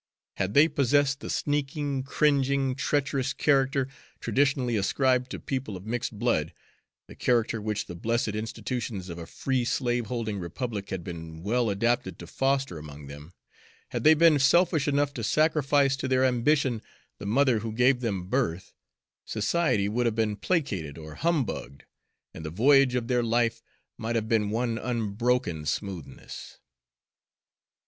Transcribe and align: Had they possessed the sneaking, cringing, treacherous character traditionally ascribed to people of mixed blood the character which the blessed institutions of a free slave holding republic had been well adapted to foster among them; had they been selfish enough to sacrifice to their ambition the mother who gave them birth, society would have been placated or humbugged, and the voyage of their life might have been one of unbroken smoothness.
Had 0.37 0.55
they 0.55 0.67
possessed 0.67 1.19
the 1.19 1.29
sneaking, 1.29 2.01
cringing, 2.01 2.73
treacherous 2.73 3.33
character 3.33 3.87
traditionally 4.19 4.75
ascribed 4.75 5.29
to 5.29 5.39
people 5.39 5.77
of 5.77 5.85
mixed 5.85 6.17
blood 6.17 6.55
the 7.05 7.13
character 7.13 7.61
which 7.61 7.85
the 7.85 7.93
blessed 7.93 8.29
institutions 8.29 9.09
of 9.09 9.19
a 9.19 9.27
free 9.27 9.63
slave 9.63 10.07
holding 10.07 10.39
republic 10.39 10.89
had 10.89 11.03
been 11.03 11.43
well 11.43 11.69
adapted 11.69 12.17
to 12.17 12.25
foster 12.25 12.79
among 12.79 13.05
them; 13.05 13.33
had 13.89 14.03
they 14.03 14.15
been 14.15 14.39
selfish 14.39 14.87
enough 14.87 15.13
to 15.13 15.23
sacrifice 15.23 15.95
to 15.97 16.07
their 16.07 16.25
ambition 16.25 16.81
the 17.19 17.27
mother 17.27 17.59
who 17.59 17.71
gave 17.71 17.99
them 17.99 18.25
birth, 18.27 18.73
society 19.23 19.87
would 19.87 20.07
have 20.07 20.15
been 20.15 20.35
placated 20.35 20.97
or 20.97 21.13
humbugged, 21.13 21.83
and 22.33 22.43
the 22.43 22.49
voyage 22.49 22.95
of 22.95 23.07
their 23.07 23.21
life 23.21 23.61
might 23.99 24.15
have 24.15 24.27
been 24.27 24.49
one 24.49 24.79
of 24.79 24.83
unbroken 24.89 25.63
smoothness. 25.63 26.57